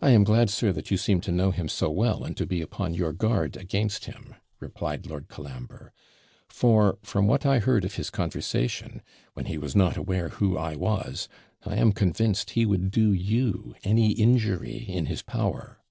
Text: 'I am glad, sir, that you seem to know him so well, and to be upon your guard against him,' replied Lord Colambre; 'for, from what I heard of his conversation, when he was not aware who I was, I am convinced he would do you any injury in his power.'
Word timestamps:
'I 0.00 0.10
am 0.12 0.24
glad, 0.24 0.48
sir, 0.48 0.72
that 0.72 0.90
you 0.90 0.96
seem 0.96 1.20
to 1.20 1.30
know 1.30 1.50
him 1.50 1.68
so 1.68 1.90
well, 1.90 2.24
and 2.24 2.34
to 2.38 2.46
be 2.46 2.62
upon 2.62 2.94
your 2.94 3.12
guard 3.12 3.54
against 3.54 4.06
him,' 4.06 4.34
replied 4.60 5.04
Lord 5.04 5.28
Colambre; 5.28 5.92
'for, 6.48 6.98
from 7.02 7.26
what 7.26 7.44
I 7.44 7.58
heard 7.58 7.84
of 7.84 7.96
his 7.96 8.08
conversation, 8.08 9.02
when 9.34 9.44
he 9.44 9.58
was 9.58 9.76
not 9.76 9.98
aware 9.98 10.30
who 10.30 10.56
I 10.56 10.74
was, 10.74 11.28
I 11.66 11.76
am 11.76 11.92
convinced 11.92 12.52
he 12.52 12.64
would 12.64 12.90
do 12.90 13.12
you 13.12 13.74
any 13.84 14.12
injury 14.12 14.78
in 14.88 15.04
his 15.04 15.20
power.' 15.20 15.82